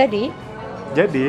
Jadi, 0.00 0.32
Jadi, 0.96 1.28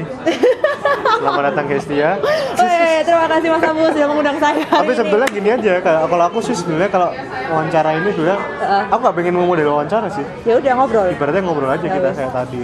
selamat 1.20 1.44
datang 1.52 1.68
Hestia. 1.68 2.16
Weh, 2.56 3.04
terima 3.04 3.28
kasih 3.28 3.52
Mas 3.52 3.64
Abu 3.68 3.84
sudah 3.92 4.08
mengundang 4.08 4.40
saya. 4.40 4.64
Tapi 4.64 4.96
sebetulnya 4.96 5.28
gini 5.28 5.50
aja, 5.52 5.84
kalau 5.84 6.24
aku 6.24 6.40
sih 6.40 6.56
sebenarnya 6.56 6.88
kalau 6.88 7.12
wawancara 7.52 8.00
ini 8.00 8.16
sebenarnya 8.16 8.40
Heeh. 8.40 8.84
aku 8.90 9.00
gak 9.04 9.16
pengen 9.20 9.34
ngomong 9.36 9.60
dari 9.60 9.68
wawancara 9.68 10.08
sih. 10.08 10.24
ya 10.48 10.56
udah 10.56 10.72
ngobrol. 10.72 11.06
Ibaratnya 11.12 11.42
ngobrol 11.44 11.68
aja 11.68 11.84
Ya 11.84 11.94
kita 11.94 12.10
wes. 12.10 12.16
kayak 12.16 12.32
tadi. 12.32 12.62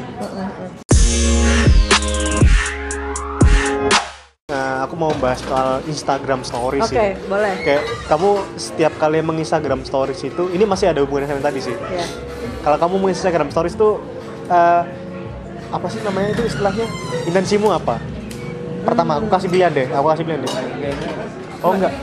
Nah, 4.48 4.88
aku 4.88 4.96
mau 4.96 5.12
bahas 5.20 5.44
soal 5.44 5.84
Instagram 5.86 6.40
Stories 6.42 6.88
Oke, 6.88 6.96
sih. 6.96 7.10
boleh. 7.28 7.52
Kayak 7.62 7.84
kamu 8.08 8.30
setiap 8.56 8.94
kali 8.96 9.20
menginstagram 9.20 9.84
Stories 9.84 10.24
itu, 10.24 10.48
ini 10.50 10.64
masih 10.64 10.88
ada 10.88 11.04
hubungannya 11.04 11.36
sama 11.36 11.44
tadi 11.44 11.60
sih. 11.60 11.76
Ya. 11.76 12.08
Kalau 12.64 12.80
kamu 12.80 12.96
menginstagram 13.04 13.52
Stories 13.52 13.76
tuh 13.76 14.00
eh, 14.48 14.82
apa 15.68 15.88
sih 15.92 16.00
namanya 16.04 16.30
itu 16.36 16.44
istilahnya? 16.48 16.88
Intensimu 17.28 17.72
apa? 17.76 18.00
Pertama, 18.88 19.20
aku 19.20 19.28
kasih 19.28 19.52
pilihan 19.52 19.72
deh. 19.72 19.88
Aku 19.92 20.08
kasih 20.08 20.24
pilihan 20.24 20.42
deh. 20.44 20.52
Oh 21.60 21.76
enggak. 21.76 21.94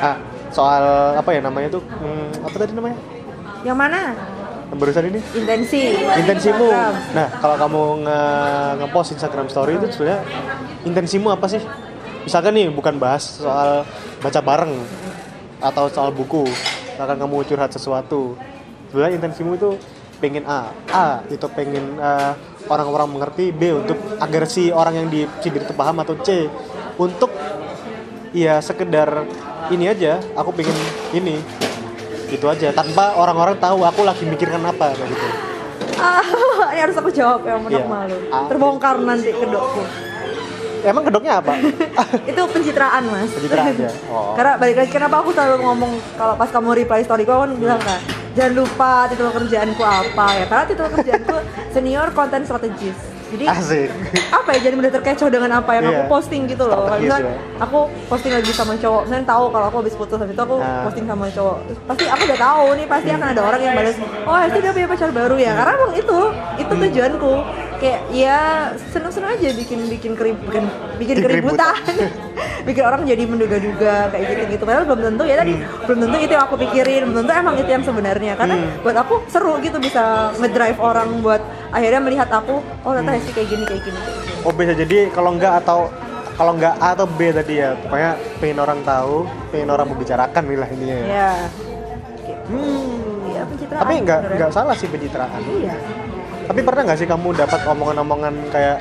Ah, 0.00 0.16
soal 0.54 0.82
apa 1.18 1.30
ya 1.34 1.40
namanya 1.44 1.68
tuh? 1.76 1.82
Hmm, 1.84 2.32
apa 2.46 2.56
tadi 2.56 2.72
namanya? 2.72 2.96
Yang 3.66 3.76
mana? 3.76 4.00
Yang 4.68 4.78
barusan 4.78 5.04
ini? 5.10 5.20
Intensi. 5.36 5.82
Intensimu. 5.98 6.68
Nah, 7.12 7.28
kalau 7.40 7.56
kamu 7.60 7.82
nge 8.06 8.22
ngepost 8.84 9.10
Instagram 9.16 9.46
story 9.52 9.76
itu 9.76 9.86
sebenarnya 9.92 10.20
intensimu 10.84 11.28
apa 11.32 11.46
sih? 11.50 11.60
Misalkan 12.24 12.52
nih 12.56 12.68
bukan 12.68 13.00
bahas 13.00 13.40
soal 13.40 13.84
baca 14.20 14.40
bareng 14.44 14.76
atau 15.58 15.84
soal 15.90 16.12
buku, 16.12 16.44
misalkan 16.94 17.16
kamu 17.16 17.42
curhat 17.48 17.72
sesuatu. 17.72 18.36
Sebenarnya 18.92 19.16
intensimu 19.20 19.56
itu 19.56 19.76
pengen 20.20 20.44
A, 20.44 20.70
A 20.92 21.24
itu 21.32 21.46
pengen 21.56 21.96
eh, 21.98 22.32
orang-orang 22.68 23.08
mengerti, 23.08 23.50
B 23.50 23.72
untuk 23.74 23.98
agar 24.20 24.44
si 24.44 24.70
orang 24.70 24.94
yang 24.94 25.08
disindir 25.08 25.64
itu 25.64 25.74
paham 25.74 26.00
atau 26.00 26.14
C 26.20 26.46
untuk 26.96 27.32
ya 28.30 28.60
sekedar 28.60 29.24
ini 29.68 29.88
aja, 29.88 30.20
aku 30.36 30.52
pengen 30.52 30.76
ini 31.12 31.40
itu 32.28 32.44
aja 32.44 32.68
tanpa 32.76 33.16
orang-orang 33.16 33.56
tahu 33.56 33.84
aku 33.84 34.04
lagi 34.04 34.28
mikirkan 34.28 34.60
apa 34.62 34.92
kayak 34.92 35.08
gitu. 35.08 35.28
Ah, 35.98 36.22
ini 36.76 36.80
harus 36.84 36.96
aku 36.96 37.10
jawab 37.10 37.42
ya, 37.42 37.56
menurut 37.56 37.80
Iya. 37.80 37.88
malu. 37.88 38.16
Ah. 38.30 38.46
Terbongkar 38.46 38.96
nanti 39.00 39.32
kedokku. 39.32 39.82
Emang 40.78 41.02
kedoknya 41.02 41.42
apa? 41.42 41.58
Itu 42.30 42.46
pencitraan, 42.46 43.02
Mas. 43.10 43.34
Pencitraan 43.34 43.74
ya? 43.74 43.90
Oh. 44.14 44.32
Karena 44.38 44.54
balik 44.54 44.76
lagi 44.78 44.90
kenapa 44.94 45.20
aku 45.20 45.34
selalu 45.34 45.58
ngomong 45.58 45.92
kalau 46.14 46.38
pas 46.38 46.46
kamu 46.48 46.70
reply 46.84 47.02
story 47.02 47.26
aku 47.26 47.34
kan 47.34 47.52
bilang 47.58 47.80
kan 47.82 47.98
jangan 48.38 48.52
lupa 48.54 48.92
titel 49.06 49.28
kerjaanku 49.28 49.82
apa 49.82 50.26
ya 50.32 50.44
karena 50.46 50.64
titel 50.64 50.86
kerjaanku 50.88 51.36
senior 51.74 52.08
content 52.12 52.46
strategist 52.46 53.02
jadi 53.28 53.44
Asik. 53.44 53.92
apa 54.32 54.56
ya 54.56 54.60
jadi 54.62 54.74
mudah 54.74 54.88
terkecoh 54.90 55.28
dengan 55.28 55.50
apa 55.54 55.70
yang 55.74 55.84
aku 55.84 55.94
Iya. 55.98 56.08
posting 56.08 56.42
gitu 56.46 56.64
loh 56.64 56.80
Strategis 56.80 57.04
misalnya 57.04 57.28
ya. 57.28 57.36
aku 57.60 57.78
posting 58.08 58.32
lagi 58.32 58.50
sama 58.50 58.72
cowok 58.74 59.00
misalnya 59.04 59.26
tahu 59.26 59.44
kalau 59.50 59.66
aku 59.68 59.76
habis 59.76 59.94
putus 59.94 60.16
habis 60.16 60.32
itu 60.32 60.40
aku 60.40 60.56
Ah. 60.56 60.80
posting 60.80 61.04
sama 61.04 61.26
cowok 61.28 61.56
pasti 61.84 62.04
aku 62.06 62.22
udah 62.24 62.38
tahu 62.40 62.64
nih 62.72 62.86
pasti 62.88 63.08
akan 63.10 63.28
ada 63.28 63.42
orang 63.44 63.60
yang 63.60 63.74
balas 63.74 63.96
oh 64.00 64.38
itu 64.40 64.58
dia 64.58 64.72
punya 64.72 64.88
pacar 64.88 65.10
baru 65.12 65.36
ya 65.36 65.52
karena 65.52 65.72
emang 65.74 65.92
itu 65.94 66.18
itu 66.56 66.72
Hmm. 66.72 66.82
tujuanku 66.86 67.32
kayak 67.78 68.00
ya 68.10 68.38
seneng-seneng 68.90 69.30
aja 69.32 69.48
bikin 69.52 69.86
bikin 69.86 70.12
kerib 70.12 70.34
bikin, 70.40 70.64
bikin 70.98 71.16
keributan 71.18 71.78
bikin 72.66 72.82
orang 72.82 73.02
jadi 73.02 73.22
menduga-duga 73.22 74.10
kayak 74.10 74.24
gitu 74.28 74.42
gitu 74.52 74.62
padahal 74.62 74.84
belum 74.84 75.00
tentu 75.04 75.22
ya 75.24 75.36
tadi 75.36 75.54
belum 75.86 75.98
tentu 76.02 76.16
itu 76.18 76.32
yang 76.32 76.44
aku 76.44 76.56
pikirin 76.58 77.02
belum 77.06 77.22
tentu 77.22 77.32
emang 77.32 77.54
itu 77.56 77.70
yang 77.70 77.84
sebenarnya 77.84 78.32
karena 78.34 78.54
Hmm. 78.58 78.82
buat 78.82 78.96
aku 78.96 79.14
seru 79.26 79.54
gitu 79.58 79.78
bisa 79.78 80.04
ngedrive 80.34 80.78
orang 80.78 81.08
buat 81.18 81.38
akhirnya 81.68 82.00
melihat 82.00 82.26
aku 82.28 82.58
oh 82.58 82.90
ternyata 82.90 83.14
Hesti 83.14 83.30
kayak 83.32 83.48
gini 83.48 83.64
kayak 83.64 83.82
gini 83.84 83.98
kayak 83.98 84.16
gini 84.18 84.36
Oh 84.40 84.50
bisa 84.50 84.72
jadi 84.72 84.98
kalau 85.08 85.30
enggak 85.32 85.58
atau 85.58 85.90
kalau 86.34 86.54
enggak 86.54 86.74
A 86.76 86.94
atau 86.94 87.06
B 87.08 87.30
tadi 87.30 87.58
ya 87.58 87.74
pokoknya 87.76 88.10
pengen 88.38 88.58
orang 88.58 88.80
tahu, 88.82 89.16
pengen 89.50 89.68
orang 89.68 89.86
membicarakan 89.86 90.42
lah 90.52 90.68
ininya 90.68 90.96
ya. 90.96 91.06
ya 91.08 91.30
Hmm. 92.48 93.28
Iya 93.28 93.42
pencitraan 93.44 93.80
Tapi 93.80 93.94
enggak 93.98 94.18
sebenarnya. 94.18 94.36
enggak 94.40 94.50
salah 94.52 94.74
sih 94.74 94.88
pencitraan. 94.88 95.40
iya 95.54 95.74
Tapi 96.48 96.60
pernah 96.62 96.82
nggak 96.82 96.98
sih 96.98 97.06
kamu 97.06 97.36
dapat 97.36 97.60
omongan-omongan 97.62 98.34
kayak 98.48 98.80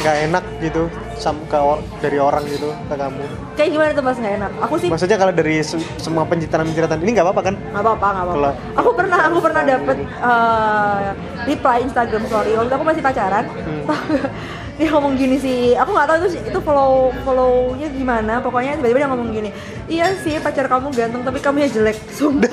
nggak 0.00 0.16
enak 0.24 0.44
gitu 0.60 0.88
sam 1.14 1.36
ke 1.44 1.58
or- 1.60 1.84
dari 2.00 2.16
orang 2.16 2.40
gitu 2.46 2.72
ke 2.88 2.94
kamu? 2.94 3.20
kayak 3.52 3.70
gimana 3.70 3.90
tuh 3.92 4.00
mas? 4.00 4.16
Nggak 4.16 4.34
enak. 4.38 4.50
Aku 4.62 4.74
sih 4.78 4.88
Maksudnya 4.88 5.18
kalau 5.18 5.28
dari 5.30 5.60
se- 5.60 5.76
semua 5.98 6.24
pencitraan-pencitraan 6.24 6.96
ini 6.98 7.10
nggak 7.12 7.26
apa-apa 7.28 7.42
kan? 7.44 7.54
nggak 7.60 7.82
apa-apa 7.82 8.06
nggak 8.08 8.24
apa-apa. 8.24 8.50
Aku 8.74 8.90
pernah 8.94 9.18
aku 9.20 9.38
pernah 9.38 9.62
dapet 9.62 9.96
eh, 10.00 11.06
reply 11.46 11.76
Instagram 11.82 12.22
story 12.24 12.50
waktu 12.54 12.72
aku 12.72 12.84
masih 12.86 13.02
pacaran 13.02 13.44
Hmm. 13.44 13.84
dia 14.80 14.88
ngomong 14.88 15.12
gini 15.12 15.36
sih. 15.36 15.76
Aku 15.76 15.92
nggak 15.92 16.08
tahu 16.08 16.16
itu 16.24 16.28
itu 16.40 16.58
follow 16.62 16.92
follownya 17.20 17.88
gimana. 17.90 18.40
Pokoknya 18.40 18.80
tiba-tiba 18.80 18.98
dia 18.98 19.10
ngomong 19.10 19.28
gini 19.30 19.50
iya 19.84 20.16
sih 20.16 20.38
pacar 20.38 20.64
kamu 20.64 20.88
ganteng 20.90 21.20
tapi 21.20 21.36
kamu 21.38 21.56
ya 21.60 21.68
jelek. 21.70 21.98
Sumpah. 22.10 22.48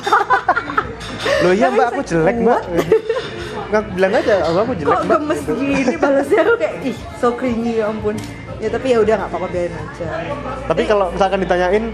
Loh 1.45 1.53
iya 1.53 1.71
mbak 1.71 1.95
aku 1.95 2.01
jelek 2.03 2.35
mbak. 2.37 2.61
Nggak 3.67 3.83
bilang 3.93 4.13
aja 4.15 4.33
oh, 4.47 4.63
aku 4.63 4.73
jelek 4.79 4.95
kok 4.95 5.03
gemes 5.11 5.41
gini 5.43 5.95
balasnya 5.99 6.39
aku 6.47 6.53
kayak 6.55 6.75
ih 6.87 6.97
so 7.19 7.27
cringy 7.35 7.83
ya 7.83 7.91
ampun. 7.91 8.15
Ya 8.57 8.69
tapi 8.73 8.95
ya 8.95 8.97
udah 9.03 9.13
nggak 9.19 9.29
apa-apa 9.29 9.47
biarin 9.51 9.75
aja. 9.75 10.07
Tapi 10.65 10.81
kalau 10.87 11.05
misalkan 11.11 11.39
ditanyain 11.43 11.85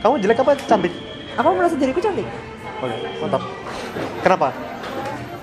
kamu 0.00 0.14
jelek 0.20 0.38
apa? 0.42 0.52
Cantik? 0.68 0.92
aku 1.32 1.48
merasa 1.56 1.74
diriku 1.80 2.00
cantik. 2.00 2.28
Oke 2.78 2.96
mantap. 3.20 3.42
Kenapa? 4.20 4.48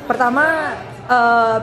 pertama 0.06 0.74
eh, 1.06 1.58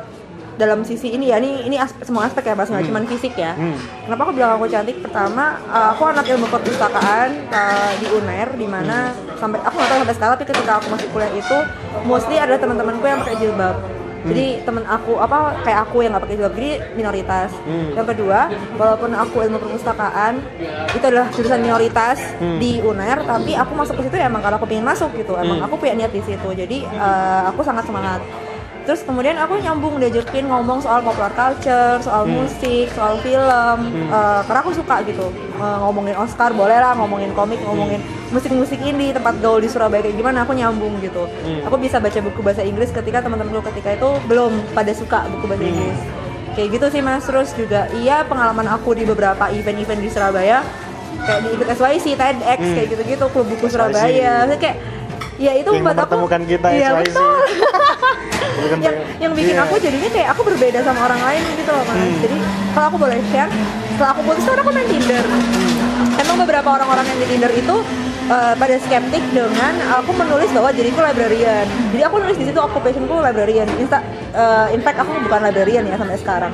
dalam 0.57 0.87
sisi 0.87 1.13
ini 1.13 1.29
ya 1.29 1.37
ini 1.43 1.67
ini 1.67 1.77
aspe- 1.77 2.07
semua 2.07 2.31
aspek 2.31 2.47
ya 2.47 2.55
mas 2.55 2.71
nggak 2.71 2.87
cuma 2.87 3.03
fisik 3.05 3.35
ya. 3.35 3.53
Hmm. 3.59 3.75
kenapa 4.07 4.21
aku 4.23 4.33
bilang 4.39 4.55
aku 4.55 4.67
cantik? 4.71 5.03
Pertama 5.03 5.59
eh, 5.67 5.89
aku 5.95 6.03
anak 6.07 6.27
ilmu 6.31 6.47
perpustakaan 6.47 7.31
eh, 7.51 7.93
di 7.99 8.07
unair 8.15 8.49
di 8.55 8.67
mana 8.67 9.11
sampai 9.37 9.59
aku 9.63 9.75
nggak 9.77 9.91
tahu 9.91 9.99
sampai 10.03 10.15
sekarang 10.15 10.35
tapi 10.39 10.47
ketika 10.47 10.73
aku 10.79 10.87
masih 10.95 11.09
kuliah 11.11 11.33
itu 11.35 11.59
mostly 12.07 12.37
ada 12.39 12.55
teman-temanku 12.55 13.05
yang 13.05 13.19
pakai 13.21 13.37
jilbab 13.37 13.77
jadi 14.27 14.47
temen 14.61 14.85
aku 14.85 15.13
apa 15.17 15.37
kayak 15.63 15.81
aku 15.83 15.97
yang 16.01 16.11
nggak 16.11 16.25
pakai 16.25 16.37
jilbab 16.37 16.55
jadi 16.55 16.71
minoritas 16.93 17.51
Hmm. 17.63 17.91
yang 17.93 18.07
kedua 18.07 18.39
walaupun 18.75 19.11
aku 19.13 19.37
ilmu 19.41 19.59
perpustakaan 19.59 20.35
itu 20.91 21.05
adalah 21.05 21.27
jurusan 21.31 21.61
minoritas 21.61 22.19
Hmm. 22.37 22.59
di 22.59 22.79
unair 22.81 23.23
tapi 23.23 23.53
aku 23.53 23.73
masuk 23.73 23.95
ke 23.97 24.03
situ 24.05 24.17
ya 24.17 24.27
emang 24.27 24.41
kalau 24.41 24.57
aku 24.57 24.67
pengen 24.67 24.85
masuk 24.85 25.11
gitu 25.13 25.35
emang 25.35 25.59
Hmm. 25.59 25.67
aku 25.67 25.75
punya 25.77 25.95
niat 25.97 26.11
di 26.11 26.21
situ 26.21 26.49
jadi 26.53 26.79
eh, 26.85 27.43
aku 27.47 27.61
sangat 27.61 27.85
semangat 27.85 28.21
terus 28.87 29.03
kemudian 29.03 29.35
aku 29.35 29.59
nyambung 29.59 29.99
diajakin 29.99 30.47
ngomong 30.47 30.79
soal 30.79 31.03
popular 31.03 31.35
culture 31.35 31.99
soal 31.99 32.23
musik 32.25 32.87
soal 32.95 33.19
film 33.19 33.79
eh, 34.09 34.41
karena 34.43 34.61
aku 34.63 34.73
suka 34.73 35.03
gitu 35.03 35.27
Eh, 35.57 35.79
ngomongin 35.81 36.13
Oscar 36.15 36.53
boleh 36.53 36.77
lah 36.77 36.93
ngomongin 36.93 37.33
komik 37.33 37.57
ngomongin 37.65 37.97
musik-musik 38.29 38.77
indie 38.77 39.09
tempat 39.09 39.41
gaul 39.41 39.57
di 39.57 39.73
Surabaya 39.73 40.05
kayak 40.05 40.13
gimana 40.15 40.45
aku 40.45 40.53
nyambung 40.53 41.01
gitu 41.01 41.25
Hmm. 41.41 41.65
aku 41.65 41.81
bisa 41.81 41.97
baca 41.97 42.21
buku 42.21 42.45
bahasa 42.45 42.61
Inggris 42.61 42.93
ketika 42.93 43.25
teman-temanku 43.25 43.65
ketika 43.73 43.97
itu 43.97 44.21
belum 44.29 44.53
pada 44.77 44.93
suka 44.93 45.25
buku 45.33 45.49
bahasa 45.49 45.65
Inggris 45.65 45.99
kayak 46.53 46.69
gitu 46.77 46.87
sih 46.93 47.01
mas 47.01 47.25
terus 47.25 47.57
juga 47.57 47.89
iya 47.97 48.21
pengalaman 48.23 48.69
aku 48.69 48.93
di 48.93 49.09
beberapa 49.09 49.49
event-event 49.49 49.97
di 49.97 50.13
Surabaya 50.13 50.61
kayak 51.25 51.41
di 51.41 51.49
ikut 51.57 51.69
SYC, 51.73 52.07
TEDx 52.13 52.59
Hmm. 52.61 52.75
kayak 52.77 52.89
gitu-gitu 52.93 53.25
klub 53.33 53.47
buku 53.49 53.65
SYC. 53.65 53.73
Surabaya 53.73 54.35
kayak 54.61 54.77
ya 55.41 55.53
itu 55.53 55.71
Yang 55.73 55.85
membuat 55.89 56.05
aku 56.05 56.29
kita 56.45 56.69
iya, 56.69 56.89
SYC. 56.93 57.01
betul. 57.01 57.37
Bukan 58.49 58.79
yang 58.79 58.95
pengen- 58.95 59.07
yang 59.19 59.33
bikin 59.33 59.55
Iya. 59.55 59.63
aku 59.63 59.75
jadinya 59.77 60.11
kayak 60.11 60.29
aku 60.31 60.43
berbeda 60.45 60.79
sama 60.81 61.01
orang 61.05 61.21
lain 61.21 61.43
gitu 61.55 61.71
loh 61.71 61.85
mas. 61.85 61.97
Hmm. 61.97 62.17
jadi 62.21 62.37
kalau 62.71 62.87
aku 62.87 62.99
boleh 62.99 63.19
share 63.27 63.51
setelah 63.89 64.11
aku 64.11 64.21
putus 64.23 64.45
kan 64.45 64.59
aku 64.59 64.71
main 64.71 64.87
Tinder. 64.87 65.25
Emang 66.17 66.37
beberapa 66.39 66.69
orang-orang 66.71 67.05
yang 67.07 67.19
di 67.19 67.27
Tinder 67.27 67.53
itu 67.53 67.77
eh, 68.27 68.55
pada 68.55 68.75
skeptik 68.77 69.23
dengan 69.31 69.71
aku 69.95 70.11
menulis 70.13 70.51
bahwa 70.51 70.71
diriku 70.71 70.99
librarian. 70.99 71.63
Jadi 71.89 72.03
aku 72.03 72.17
nulis 72.19 72.35
di 72.35 72.45
situ 72.45 72.59
occupationku 72.59 73.15
librarian. 73.15 73.69
Insta, 73.77 74.03
eh, 74.33 74.75
in 74.75 74.81
fact 74.81 74.99
aku 74.99 75.15
bukan 75.21 75.41
librarian 75.43 75.85
ya 75.85 75.95
sampai 75.95 76.17
sekarang. 76.17 76.51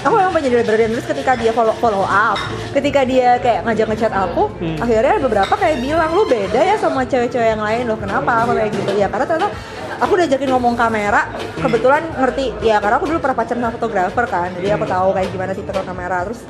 Aku 0.00 0.14
memang 0.14 0.38
jadi 0.38 0.62
librarian. 0.62 0.92
Terus 0.92 1.08
ketika 1.08 1.34
dia 1.34 1.50
follow 1.50 1.74
follow 1.74 2.04
up 2.04 2.38
ketika 2.70 3.02
dia 3.02 3.36
kayak 3.36 3.64
ngajak 3.64 3.86
ngechat 3.88 4.12
aku 4.14 4.46
Hmm. 4.54 4.78
akhirnya 4.78 5.18
beberapa 5.18 5.50
kayak 5.52 5.76
bilang 5.80 6.10
lu 6.12 6.22
beda 6.24 6.60
ya 6.62 6.76
sama 6.76 7.02
cewek-cewek 7.02 7.48
yang 7.50 7.60
lain 7.60 7.84
loh. 7.84 7.98
Kenapa? 7.98 8.46
Apa 8.46 8.52
kayak 8.54 8.70
gitu. 8.70 8.90
Ya 8.94 9.08
karena 9.08 9.26
ternyata 9.26 9.50
aku 9.96 10.10
udah 10.12 10.26
ajakin 10.26 10.48
ngomong 10.48 10.74
kamera 10.74 11.22
kebetulan 11.56 12.02
ngerti 12.12 12.52
ya 12.60 12.76
karena 12.78 12.96
aku 12.96 13.06
dulu 13.06 13.18
pernah 13.18 13.36
pacaran 13.36 13.60
sama 13.60 13.72
fotografer 13.72 14.24
kan 14.26 14.48
jadi 14.54 14.68
aku 14.74 14.84
tahu 14.84 15.08
kayak 15.12 15.28
gimana 15.30 15.52
tipe 15.52 15.72
kamera 15.72 16.16
terus 16.24 16.40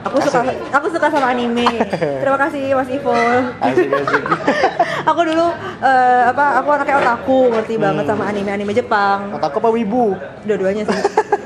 aku 0.00 0.16
suka 0.20 0.40
aku 0.70 0.86
suka 0.88 1.06
sama 1.08 1.26
anime 1.28 1.68
terima 2.20 2.38
kasih 2.38 2.62
mas 2.72 2.88
Ivo 2.88 3.12
Asik 3.60 3.88
asik. 3.88 4.22
aku 5.10 5.20
dulu 5.22 5.46
eh, 5.80 6.22
apa 6.26 6.44
aku 6.58 6.68
anaknya 6.70 6.96
otaku 6.98 7.38
ngerti 7.52 7.74
banget 7.76 8.04
sama 8.04 8.24
anime 8.24 8.50
anime 8.50 8.72
Jepang 8.72 9.32
Otakku 9.32 9.58
apa 9.58 9.70
wibu? 9.70 10.16
dua-duanya 10.42 10.84
sih 10.84 11.00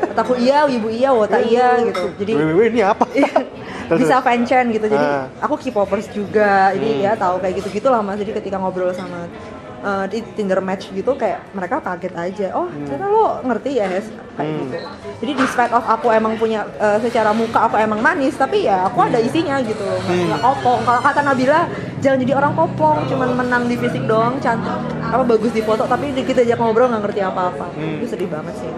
otaku 0.08 0.32
iya 0.36 0.66
wibu 0.66 0.88
iya 0.88 1.10
wota 1.10 1.38
iya 1.38 1.78
gitu 1.84 2.10
jadi 2.18 2.32
wih, 2.34 2.70
ini 2.70 2.82
apa? 2.82 3.06
Terus, 3.06 3.98
bisa 4.02 4.18
terus. 4.18 4.26
fanchan 4.26 4.64
gitu 4.68 4.86
jadi 4.86 4.98
Ah. 5.00 5.30
aku 5.40 5.54
K-popers 5.56 6.10
juga 6.10 6.74
jadi 6.74 6.88
Hmm. 6.88 7.04
ya 7.06 7.12
tahu 7.14 7.38
kayak 7.38 7.54
gitu 7.58 7.68
gitulah 7.72 8.02
mas 8.02 8.18
jadi 8.18 8.34
ketika 8.34 8.58
ngobrol 8.58 8.90
sama 8.90 9.30
uh, 9.80 10.04
di 10.04 10.18
Tinder 10.32 10.58
match 10.58 10.90
gitu 10.90 11.12
kayak 11.12 11.42
mereka 11.50 11.78
kaget 11.78 12.14
aja 12.14 12.46
oh 12.52 12.66
Hmm. 12.66 12.84
ternyata 12.84 13.06
lo 13.06 13.26
ngerti 13.42 13.70
ya 13.74 13.86
Hes 13.86 14.06
kayak 14.34 14.50
gitu 14.56 14.76
jadi 15.18 15.32
despite 15.34 15.72
of 15.72 15.82
aku 15.82 16.06
emang 16.10 16.34
punya 16.34 16.62
uh, 16.76 16.98
secara 16.98 17.30
muka 17.30 17.66
aku 17.66 17.76
emang 17.76 17.98
manis 17.98 18.34
tapi 18.34 18.64
ya 18.64 18.84
aku 18.84 19.02
ada 19.02 19.18
isinya 19.18 19.58
gitu 19.60 19.82
Hmm. 20.04 20.28
nggak 20.28 20.40
kopong 20.40 20.80
kalau 20.82 21.00
kata 21.00 21.20
Nabila 21.22 21.60
jangan 21.98 22.18
jadi 22.18 22.32
orang 22.34 22.52
kopong 22.52 22.96
cuman 23.06 23.28
menang 23.34 23.64
di 23.66 23.74
fisik 23.74 24.04
doang 24.04 24.38
cantik 24.38 24.74
apa 25.00 25.24
bagus 25.24 25.50
di 25.50 25.60
foto 25.60 25.84
tapi 25.84 26.12
kita 26.14 26.42
aja 26.42 26.54
ngobrol 26.54 26.86
nggak 26.86 27.02
ngerti 27.04 27.20
apa-apa 27.20 27.66
Hmm. 27.70 27.98
itu 27.98 28.06
sedih 28.06 28.28
banget 28.28 28.54
sih 28.56 28.72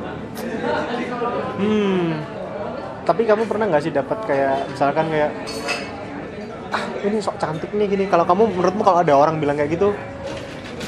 Hmm. 1.56 2.16
Tapi 3.02 3.22
kamu 3.24 3.44
pernah 3.44 3.66
nggak 3.66 3.82
sih 3.82 3.90
dapat 3.90 4.18
kayak 4.22 4.70
misalkan 4.70 5.08
kayak 5.08 5.30
ah 6.70 6.84
ini 7.02 7.18
sok 7.18 7.36
cantik 7.36 7.70
nih 7.70 7.86
gini. 7.86 8.04
Kalau 8.06 8.22
kamu 8.22 8.54
menurutmu 8.54 8.80
kalau 8.80 9.02
ada 9.02 9.12
orang 9.12 9.36
bilang 9.36 9.58
kayak 9.58 9.74
gitu, 9.74 9.90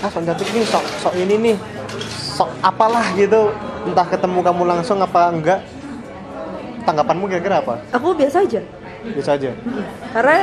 ah 0.03 0.09
sok 0.11 0.23
cantik 0.27 0.49
nih, 0.51 0.65
sok 0.67 0.85
sok 1.01 1.15
ini 1.15 1.35
nih, 1.39 1.57
sok 2.35 2.51
apalah 2.61 3.07
gitu. 3.15 3.55
Entah 3.83 4.07
ketemu 4.07 4.39
kamu 4.43 4.63
langsung 4.67 4.99
apa 4.99 5.31
enggak. 5.31 5.61
Tanggapanmu 6.83 7.31
kira-kira 7.31 7.63
apa? 7.63 7.79
aku 7.95 8.11
biasa 8.11 8.43
aja 8.43 8.59
Biasa 9.03 9.39
aja. 9.39 9.55
karena 10.11 10.43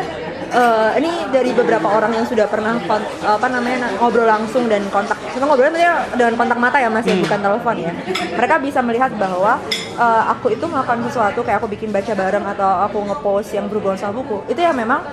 eh, 0.51 0.89
ini 1.03 1.11
dari 1.35 1.51
beberapa 1.51 1.83
orang 1.83 2.15
yang 2.15 2.23
sudah 2.23 2.47
pernah 2.47 2.79
apa 2.79 3.47
namanya 3.51 3.91
ngobrol 3.99 4.23
langsung 4.23 4.71
dan 4.71 4.87
kontak 4.87 5.19
kita 5.35 5.43
ngobrolnya 5.43 5.75
tadi 5.75 5.83
dengan 6.15 6.39
kontak 6.39 6.59
mata 6.59 6.79
ya 6.79 6.87
mas 6.87 7.03
ya 7.03 7.19
bukan 7.19 7.39
telepon 7.43 7.75
ya 7.75 7.91
mereka 8.39 8.55
bisa 8.55 8.79
melihat 8.79 9.11
bahwa 9.19 9.59
eh, 9.99 10.23
aku 10.31 10.55
itu 10.55 10.63
melakukan 10.63 11.03
sesuatu 11.11 11.43
kayak 11.43 11.59
aku 11.59 11.67
bikin 11.67 11.91
baca 11.91 12.11
bareng 12.15 12.45
atau 12.55 12.71
aku 12.87 12.97
ngepost 13.03 13.51
yang 13.51 13.67
berhubungan 13.67 13.99
sama 13.99 14.23
buku 14.23 14.39
itu 14.47 14.63
ya 14.63 14.71
memang 14.71 15.03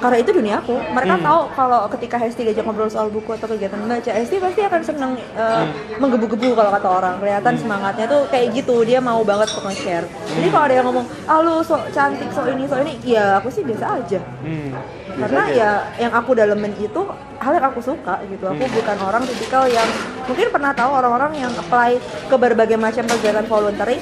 karena 0.00 0.16
itu 0.20 0.30
dunia 0.32 0.54
aku. 0.60 0.76
Mereka 0.92 1.14
tahu 1.24 1.40
kalau 1.56 1.80
ketika 1.96 2.16
Hesti 2.20 2.42
diajak 2.44 2.64
ngobrol 2.68 2.90
soal 2.92 3.08
buku 3.08 3.32
atau 3.32 3.48
kegiatan 3.48 3.80
membaca 3.80 4.10
Hesti 4.12 4.36
pasti 4.36 4.60
akan 4.62 4.80
seneng 4.84 5.12
eh, 5.16 5.64
menggebu-gebu 5.96 6.52
kalau 6.52 6.70
kata 6.72 6.88
orang. 6.88 7.14
Kelihatan 7.20 7.54
semangatnya 7.56 8.06
tuh 8.06 8.28
kayak 8.28 8.52
gitu. 8.52 8.84
Dia 8.84 9.00
mau 9.00 9.20
banget 9.24 9.48
untuk 9.56 9.72
nge-share. 9.72 10.06
Jadi 10.06 10.48
kalau 10.52 10.64
ada 10.68 10.74
yang 10.74 10.86
ngomong 10.86 11.06
ah 11.26 11.38
lu 11.40 11.64
sok 11.64 11.82
cantik 11.90 12.28
sok 12.32 12.46
ini 12.52 12.64
sok 12.68 12.80
ini 12.84 12.92
ya 13.02 13.40
aku 13.40 13.48
sih 13.48 13.62
biasa 13.64 13.86
aja. 14.00 14.20
Hmm. 14.44 14.70
biasa 15.16 15.16
karena 15.16 15.42
aja. 15.48 15.56
ya 15.56 15.70
yang 16.06 16.12
aku 16.12 16.30
dalemin 16.36 16.72
itu 16.76 17.00
hal 17.40 17.52
yang 17.56 17.66
aku 17.68 17.80
suka 17.80 18.20
gitu. 18.28 18.44
Aku 18.44 18.62
bukan 18.68 18.96
orang 19.00 19.22
tipikal 19.24 19.64
yang 19.68 19.88
mungkin 20.28 20.46
pernah 20.52 20.72
tahu 20.76 20.90
orang-orang 20.92 21.32
yang 21.40 21.52
apply 21.56 21.96
ke 22.28 22.36
berbagai 22.36 22.76
macam 22.76 23.04
kegiatan 23.08 23.46
voluntary 23.48 23.96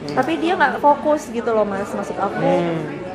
tapi 0.00 0.40
dia 0.40 0.56
nggak 0.56 0.80
fokus 0.80 1.28
gitu 1.28 1.50
loh 1.52 1.64
mas 1.68 1.90
maksud 1.92 2.16
aku. 2.16 2.50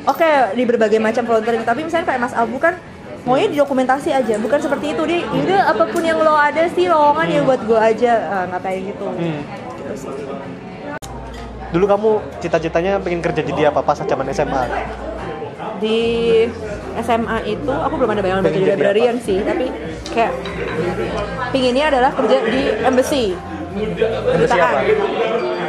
Oke 0.06 0.30
di 0.54 0.62
berbagai 0.62 1.02
macam 1.02 1.26
voluntary 1.26 1.58
tapi 1.66 1.82
misalnya 1.82 2.06
kayak 2.06 2.20
mas 2.22 2.34
Abu 2.34 2.56
kan 2.62 2.78
maunya 3.26 3.50
di 3.50 3.58
dokumentasi 3.58 4.14
aja 4.14 4.38
bukan 4.38 4.58
seperti 4.62 4.94
itu. 4.94 5.02
Dia 5.04 5.20
udah 5.26 5.60
apa 5.74 5.84
pun 5.90 6.02
yang 6.06 6.22
lo 6.22 6.38
ada 6.38 6.66
sih 6.70 6.86
lowongan 6.86 7.26
ya 7.26 7.40
buat 7.42 7.60
gue 7.66 7.78
aja 7.78 8.12
Ah, 8.30 8.44
nggak 8.50 8.62
kayak 8.62 8.80
gitu. 8.94 9.06
Hmm. 9.10 9.40
Gitu 9.82 9.94
sih. 9.98 10.14
Dulu 11.74 11.84
kamu 11.90 12.10
cita-citanya 12.38 13.02
pengen 13.02 13.20
kerja 13.20 13.42
jadi 13.42 13.74
apa? 13.74 13.82
Pas 13.82 13.98
zaman 13.98 14.30
SMA? 14.30 14.62
di 15.76 15.98
SMA 16.96 17.38
itu 17.44 17.68
aku 17.68 17.94
belum 18.00 18.10
ada 18.16 18.22
bayangan 18.24 18.42
Pengen 18.48 18.56
jadi 18.64 18.72
librarian 18.76 19.16
sih 19.20 19.38
tapi 19.44 19.68
kayak 20.12 20.32
pinginnya 21.52 21.92
adalah 21.92 22.10
kerja 22.16 22.36
di 22.48 22.62
embassy. 22.80 23.24
Kedutaan? 23.76 24.74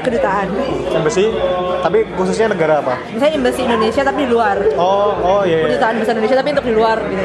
Kedutaan 0.08 0.48
Embassy, 0.90 1.26
tapi 1.80 2.08
khususnya 2.16 2.48
negara 2.50 2.80
apa? 2.80 2.96
misalnya 3.10 3.34
embassy 3.36 3.62
Indonesia 3.62 4.02
tapi 4.02 4.20
di 4.24 4.30
luar 4.30 4.58
Oh, 4.76 5.12
oh 5.20 5.42
iya. 5.44 5.58
iya. 5.58 5.66
kedutaan 5.68 5.96
besar 6.00 6.14
Indonesia 6.14 6.38
tapi 6.38 6.50
untuk 6.52 6.66
di 6.66 6.74
luar 6.74 6.98
gitu 7.04 7.24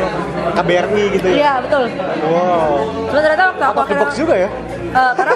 KBRI 0.52 1.04
gitu 1.14 1.26
ya. 1.26 1.34
iya 1.34 1.52
betul 1.60 1.84
Wow. 2.22 2.72
Cuma 3.08 3.20
ternyata 3.20 3.44
waktu 3.50 3.64
aku 3.64 3.78
akhirnya 3.80 4.06
juga 4.12 4.34
ya? 4.36 4.48
Eh, 4.92 5.12
karena 5.16 5.34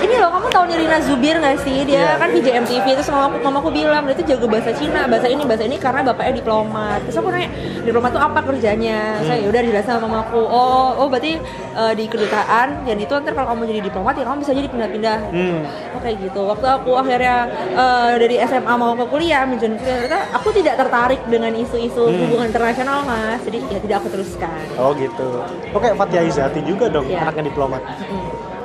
ini 0.00 0.14
loh 0.16 0.30
kamu 0.32 0.48
tahu 0.48 0.64
Nirina 0.64 0.96
Zubir 1.04 1.36
nggak 1.36 1.60
sih? 1.60 1.84
Dia 1.84 1.98
Iya. 1.98 2.12
kan 2.16 2.28
VJ 2.32 2.48
MTV 2.64 2.86
terus 2.96 3.10
mamaku 3.12 3.36
mamaku 3.44 3.68
bilang 3.68 4.08
dia 4.08 4.16
tuh 4.16 4.24
jago 4.24 4.48
bahasa 4.48 4.72
Cina 4.72 5.04
bahasa 5.04 5.28
ini 5.28 5.44
bahasa 5.44 5.68
ini 5.68 5.76
karena 5.76 6.00
bapaknya 6.00 6.40
diplomat 6.40 7.04
terus 7.04 7.20
aku 7.20 7.28
nanya 7.28 7.52
diplomat 7.84 8.10
tuh 8.16 8.22
apa 8.24 8.40
kerjanya? 8.48 9.20
Saya 9.28 9.44
udah 9.44 9.60
dijelasin 9.60 9.92
sama 9.92 10.08
mamaku 10.08 10.40
oh 10.40 11.04
oh 11.04 11.06
berarti 11.12 11.36
eh, 11.76 11.92
di 11.92 12.04
kedutaan 12.08 12.88
dan 12.88 12.96
itu 12.96 13.12
ntar 13.12 13.36
kalau 13.36 13.52
kamu 13.52 13.68
jadi 13.68 13.80
diplomat 13.92 14.14
ya 14.16 14.24
kamu 14.24 14.38
bisa 14.40 14.52
jadi 14.56 14.68
pindah-pindah. 14.72 15.18
Hmm. 15.36 15.60
oh 15.92 16.00
kayak 16.00 16.16
gitu. 16.24 16.40
Waktu 16.48 16.66
aku 16.80 16.90
akhirnya 16.96 17.36
eh, 17.76 18.10
dari 18.16 18.36
SMA 18.40 18.72
mau 18.72 18.96
ke 18.96 19.04
kuliah 19.04 19.44
kuliah 19.44 19.74
ternyata 19.76 20.30
aku 20.32 20.48
tidak 20.54 20.78
tertarik 20.78 21.20
dengan 21.28 21.52
isu-isu 21.52 22.08
hubungan 22.08 22.48
internasional 22.48 23.04
mas. 23.04 23.42
Jadi 23.44 23.58
ya 23.68 23.78
tidak 23.84 23.96
aku 24.00 24.08
teruskan. 24.16 24.62
Oh 24.80 24.94
gitu. 24.96 25.44
Oke, 25.76 25.92
Fatia 25.92 26.22
Izati 26.24 26.62
juga 26.64 26.88
dong, 26.88 27.04
Iya. 27.04 27.26
anaknya 27.26 27.50
diplomat. 27.50 27.82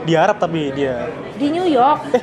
Di 0.04 0.14
Arab 0.14 0.38
tapi 0.38 0.72
dia. 0.72 1.08
di 1.34 1.48
New 1.50 1.66
York. 1.66 2.14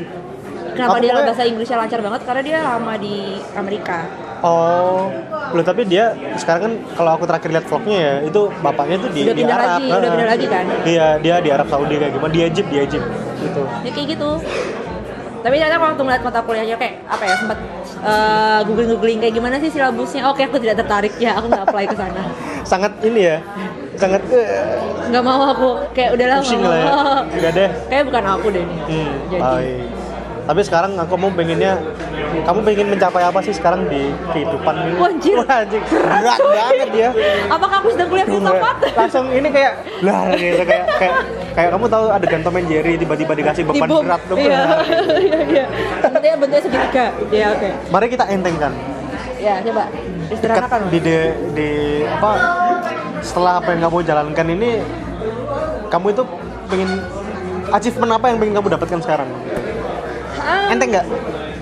Kenapa 0.71 0.97
aku 0.97 1.03
dia 1.03 1.13
pokoknya- 1.13 1.27
bahasa 1.27 1.43
Inggrisnya 1.45 1.77
lancar 1.77 2.01
banget? 2.01 2.21
Karena 2.23 2.43
dia 2.43 2.59
lama 2.63 2.95
di 2.97 3.17
Amerika. 3.53 3.99
Oh, 4.41 5.13
belum 5.53 5.65
tapi 5.67 5.85
dia 5.85 6.05
sekarang 6.35 6.61
kan 6.63 6.73
kalau 6.95 7.11
aku 7.13 7.29
terakhir 7.29 7.51
lihat 7.51 7.67
vlognya 7.67 7.99
ya, 7.99 8.15
itu 8.25 8.41
bapaknya 8.61 8.97
tuh 8.99 9.11
di, 9.11 9.21
Udah 9.23 9.37
di 9.37 9.45
Arab. 9.45 9.61
lagi, 9.61 9.85
udah 9.85 9.99
Heeh. 9.99 10.11
pindah 10.11 10.29
lagi 10.31 10.47
kan? 10.49 10.65
Iya, 10.87 11.07
dia 11.21 11.35
di 11.39 11.51
Arab 11.53 11.67
Saudi 11.69 11.95
kayak 11.95 12.13
gimana? 12.15 12.33
Di 12.33 12.41
Egypt, 12.43 12.69
di 12.71 12.79
Egypt 12.79 13.07
gitu. 13.39 13.63
Ya 13.85 13.91
kayak 13.91 14.09
gitu. 14.09 14.31
Tapi 15.41 15.55
ternyata 15.55 15.77
waktu 15.79 16.03
ngeliat 16.03 16.23
mata 16.23 16.41
kuliahnya 16.41 16.77
kayak 16.77 16.95
apa 17.05 17.25
ya 17.27 17.35
sempat 17.35 17.59
eh, 18.01 18.61
googling 18.65 18.91
googling 18.91 19.19
kayak 19.19 19.35
gimana 19.35 19.57
sih 19.57 19.69
silabusnya? 19.69 20.23
Oke 20.27 20.41
aku 20.43 20.57
tidak 20.57 20.77
tertarik 20.79 21.13
ya 21.17 21.37
aku 21.37 21.49
nggak 21.49 21.65
apply 21.67 21.85
ke 21.85 21.97
sana. 21.97 22.23
Sangat 22.71 22.93
ini 23.03 23.21
ya, 23.27 23.37
sangat 24.01 24.23
eh, 24.27 24.49
Nggak 25.07 25.23
mau 25.23 25.43
aku 25.49 25.69
kayak 25.91 26.11
udahlah 26.15 26.39
pusing 26.39 26.61
nggak 26.61 26.73
lah 26.73 26.81
ya. 26.81 26.93
Udah 27.37 27.51
deh. 27.53 27.71
Kayak 27.87 28.05
bukan 28.07 28.25
aku 28.27 28.47
deh 28.49 28.63
nih. 28.63 28.79
Hmm, 28.83 29.11
Jadi 29.29 29.43
baik. 29.43 29.83
Tapi 30.41 30.61
sekarang 30.61 30.93
aku 30.97 31.15
mau 31.15 31.31
pengennya, 31.31 31.79
kamu 32.43 32.59
pengen 32.65 32.87
mencapai 32.89 33.23
apa 33.23 33.39
sih 33.39 33.55
sekarang 33.55 33.87
di 33.87 34.03
kehidupan 34.29 34.75
ini? 34.75 34.93
Wah, 34.97 35.07
anjir. 35.09 35.37
Wah, 35.37 35.57
anjir. 35.63 35.79
Berat 35.85 36.39
banget 36.41 36.91
ya. 36.93 37.11
apakah 37.47 37.77
aku 37.79 37.89
sedang 37.93 38.09
kuliah 38.09 38.27
filsafat? 38.27 38.77
langsung 38.93 39.25
ini 39.31 39.47
kayak 39.49 39.73
lah 40.01 40.27
gitu 40.33 40.63
kayak 40.65 40.85
kayak 40.93 41.15
kayak 41.53 41.69
kamu 41.71 41.85
tahu 41.87 42.05
adegan 42.09 42.41
Tom 42.43 42.57
and 42.57 42.67
Jerry 42.67 42.95
tiba-tiba 42.97 43.33
dikasih 43.37 43.63
beban 43.65 43.87
Dibom. 43.87 44.03
berat 44.03 44.23
tuh 44.25 44.37
Iya 44.37 44.61
iya 45.19 45.39
iya. 45.47 45.65
Bentuknya 46.03 46.35
bentuknya 46.35 46.63
segitiga. 46.65 47.05
Ya 47.31 47.47
oke. 47.53 47.69
mari 47.87 48.07
kita 48.09 48.25
entengkan 48.27 48.73
Ya 49.39 49.55
coba 49.63 49.85
istirahatkan. 50.29 50.81
di, 50.89 50.99
di 50.99 51.15
di 51.53 51.69
apa 52.05 52.31
setelah 53.21 53.61
apa 53.61 53.73
yang 53.73 53.81
kamu 53.89 53.97
jalankan 54.05 54.47
ini 54.49 54.71
kamu 55.93 56.07
itu 56.15 56.23
pengen 56.71 56.91
achievement 57.71 58.13
apa 58.15 58.27
yang 58.31 58.39
pengen 58.39 58.55
kamu 58.59 58.69
dapatkan 58.79 59.01
sekarang? 59.03 59.29
Ah, 60.41 60.73
enteng 60.73 60.91
nggak? 60.95 61.07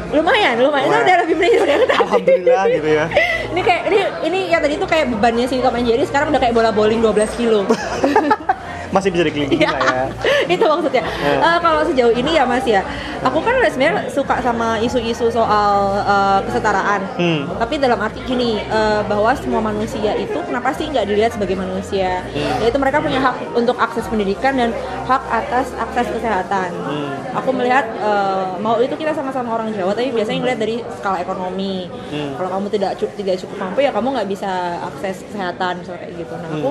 Lumayan 0.09 0.57
lumayan. 0.57 0.89
Itu 0.89 0.97
udah 1.05 1.17
lebih 1.21 1.37
mending 1.37 1.65
dari 1.69 1.85
tadi. 1.85 2.01
Alhamdulillah 2.01 2.65
gitu 2.73 2.89
ya. 2.89 3.05
Ini 3.53 3.61
kayak 3.65 3.83
ini 3.89 3.99
ini 4.29 4.39
yang 4.53 4.61
tadi 4.61 4.77
tuh 4.77 4.85
kayak 4.85 5.09
bebannya 5.09 5.49
si 5.49 5.59
Tom 5.65 5.73
and 5.73 5.89
Jerry 5.89 6.05
sekarang 6.05 6.29
udah 6.31 6.37
kayak 6.37 6.53
bola 6.53 6.69
bowling 6.69 7.01
12 7.01 7.41
kilo 7.41 7.65
masih 8.89 9.09
bisa 9.11 9.23
dikelilingin 9.23 9.59
Iya, 9.59 9.71
lah 9.71 9.81
ya 9.83 10.05
itu 10.55 10.65
maksudnya. 10.65 11.03
Ya. 11.05 11.37
Eh, 11.39 11.59
kalau 11.61 11.81
sejauh 11.85 12.13
ini 12.13 12.31
ya 12.33 12.45
Mas 12.45 12.65
ya, 12.65 12.81
aku 13.21 13.39
kan 13.41 13.55
sebenarnya 13.63 14.09
suka 14.09 14.41
sama 14.41 14.79
isu-isu 14.79 15.29
soal 15.29 15.73
eh, 16.01 16.39
kesetaraan. 16.45 17.01
Hmm. 17.15 17.41
Tapi 17.55 17.77
dalam 17.77 17.99
arti 17.99 18.21
gini, 18.25 18.59
eh, 18.59 19.01
bahwa 19.05 19.31
semua 19.35 19.61
manusia 19.61 20.15
itu 20.15 20.39
kenapa 20.41 20.73
sih 20.73 20.89
nggak 20.89 21.05
dilihat 21.05 21.31
sebagai 21.33 21.55
manusia? 21.55 22.25
Hmm. 22.27 22.63
Yaitu 22.65 22.79
mereka 22.79 22.99
punya 22.99 23.21
hak 23.21 23.37
untuk 23.53 23.77
akses 23.77 24.07
pendidikan 24.07 24.55
dan 24.55 24.71
hak 25.05 25.23
atas 25.29 25.69
akses 25.75 26.09
kesehatan. 26.11 26.71
Hmm. 26.73 27.13
Aku 27.37 27.53
melihat 27.53 27.85
eh, 27.93 28.45
mau 28.59 28.81
itu 28.81 28.95
kita 28.95 29.13
sama-sama 29.13 29.53
orang 29.53 29.71
Jawa, 29.71 29.93
tapi 29.93 30.11
biasanya 30.11 30.39
ngelihat 30.41 30.61
dari 30.61 30.77
skala 30.97 31.21
ekonomi. 31.21 31.87
Hmm. 32.09 32.35
Kalau 32.35 32.49
kamu 32.51 32.67
tidak 32.71 32.93
cu- 32.97 33.15
tidak 33.15 33.37
cukup 33.39 33.57
mampu 33.61 33.79
ya 33.81 33.93
kamu 33.93 34.17
nggak 34.17 34.29
bisa 34.29 34.51
akses 34.81 35.23
kesehatan 35.25 35.83
misalnya 35.83 36.01
kayak 36.01 36.15
gitu. 36.17 36.35
Nah 36.35 36.51
aku 36.51 36.71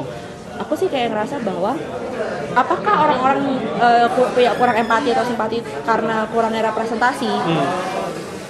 aku 0.57 0.73
sih 0.73 0.87
kayak 0.87 1.09
ngerasa 1.09 1.39
bahwa 1.39 1.77
apakah 2.51 2.95
orang-orang 3.03 3.41
eh, 3.77 4.07
ku- 4.11 4.29
punya 4.31 4.51
kurang 4.53 4.77
empati 4.77 5.09
atau 5.11 5.23
simpati 5.23 5.57
karena 5.81 6.25
kurangnya 6.27 6.67
representasi? 6.67 7.29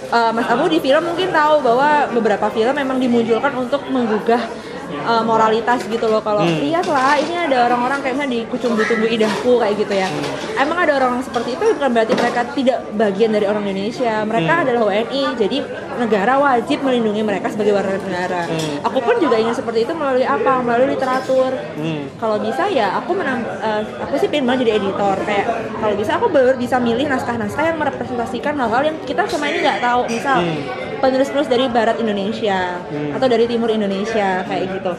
Eh, 0.08 0.32
Mas 0.32 0.48
Abu 0.48 0.66
di 0.66 0.80
film 0.80 1.04
mungkin 1.04 1.30
tahu 1.30 1.60
bahwa 1.60 1.90
beberapa 2.10 2.48
film 2.48 2.72
memang 2.72 2.96
dimunculkan 2.96 3.52
untuk 3.54 3.84
menggugah 3.88 4.40
eh, 4.90 5.24
moralitas 5.24 5.84
gitu 5.84 6.06
loh 6.06 6.20
kalau 6.20 6.42
Hmm. 6.42 6.60
lihatlah 6.60 7.16
ini 7.18 7.36
ada 7.36 7.66
orang-orang 7.66 8.00
kayaknya 8.00 8.26
di 8.26 8.40
kucung 8.46 8.74
tumbuh 8.74 9.06
idahku 9.06 9.58
kayak 9.58 9.76
gitu 9.76 9.94
ya 9.94 10.08
emang 10.56 10.78
ada 10.80 10.96
orang 10.96 11.20
seperti 11.20 11.54
itu 11.54 11.64
bukan 11.74 11.92
berarti 11.92 12.14
mereka 12.14 12.42
tidak 12.52 12.78
bagian 12.94 13.32
dari 13.32 13.46
orang 13.46 13.64
Indonesia 13.64 14.24
mereka 14.24 14.54
Hmm. 14.54 14.64
adalah 14.64 14.82
WNI 14.86 15.24
jadi 15.36 15.58
negara 15.98 16.34
wajib 16.38 16.78
melindungi 16.82 17.22
mereka 17.22 17.50
sebagai 17.50 17.74
warga 17.74 17.98
negara 17.98 18.42
Hmm. 18.46 18.80
aku 18.82 19.00
pun 19.02 19.16
juga 19.18 19.36
ingin 19.36 19.54
seperti 19.54 19.84
itu 19.84 19.94
melalui 19.94 20.24
apa 20.24 20.62
melalui 20.62 20.88
literatur 20.90 21.52
Hmm. 21.76 22.08
kalau 22.16 22.38
bisa 22.38 22.64
ya 22.68 22.96
aku 22.96 23.12
menam, 23.12 23.42
eh, 23.44 23.82
aku 24.00 24.16
sih 24.16 24.28
pengen 24.28 24.46
banget 24.46 24.60
jadi 24.64 24.72
editor 24.78 25.18
kayak 25.20 25.46
kalau 25.76 25.96
bisa 25.96 26.12
aku 26.16 26.28
baru 26.28 26.56
bisa 26.56 26.78
milih 26.78 27.06
naskah-naskah 27.08 27.64
yang 27.66 27.78
merepresentasikan 27.78 28.54
hal-hal 28.56 28.82
yang 28.84 28.98
kita 29.04 29.26
selama 29.26 29.46
ini 29.48 29.58
nggak 29.60 29.80
tahu 29.80 30.02
misal 30.08 30.38
Hmm. 30.38 30.87
Penulis-penulis 30.98 31.48
dari 31.48 31.66
barat 31.68 31.98
Indonesia 31.98 32.82
Hmm. 32.88 33.16
atau 33.16 33.28
dari 33.28 33.46
timur 33.46 33.70
Indonesia 33.70 34.42
kayak 34.44 34.64
gitu. 34.74 34.92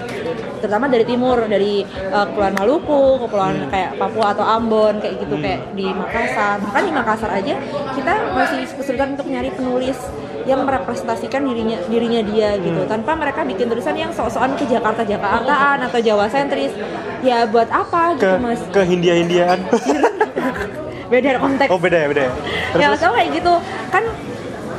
Terutama 0.59 0.87
dari 0.87 1.05
timur 1.05 1.45
dari 1.45 1.83
uh, 2.11 2.25
kepulauan 2.27 2.55
Maluku 2.55 3.03
kepulauan 3.23 3.57
Hmm. 3.63 3.71
kayak 3.71 3.91
Papua 3.97 4.27
atau 4.33 4.45
Ambon 4.45 4.99
kayak 4.99 5.15
gitu 5.21 5.35
kayak 5.39 5.61
di 5.73 5.87
Makassar. 5.87 6.59
Bahkan 6.61 6.83
di 6.83 6.93
Makassar 6.93 7.31
aja 7.31 7.55
kita 7.95 8.15
masih 8.33 8.59
kesulitan 8.75 9.15
untuk 9.15 9.27
nyari 9.27 9.51
penulis 9.51 9.99
yang 10.49 10.65
merepresentasikan 10.65 11.45
dirinya 11.45 11.77
dirinya 11.87 12.21
dia 12.25 12.57
gitu. 12.57 12.81
Hmm. 12.81 12.89
tanpa 12.89 13.13
mereka 13.15 13.45
bikin 13.45 13.69
tulisan 13.69 13.93
yang 13.95 14.11
sok-sokan 14.11 14.57
ke 14.57 14.65
Jakarta 14.65 15.05
Jakartaan 15.05 15.85
atau 15.85 15.99
Jawa 16.01 16.27
sentris. 16.27 16.73
Ya 17.19 17.45
buat 17.45 17.67
apa 17.69 18.15
ke 18.15 18.23
gitu 18.23 18.37
mas? 18.39 18.61
ke 18.71 18.81
Hindia 18.87 19.19
Hindiaan 19.19 19.59
beda 21.13 21.41
konteks 21.41 21.73
oh 21.73 21.81
beda 21.81 21.97
ya 22.05 22.07
beda 22.13 22.23
ya. 22.29 22.33
Terus, 22.77 23.01
ya 23.01 23.09
kayak 23.11 23.29
gitu. 23.33 23.55
Kan 23.89 24.05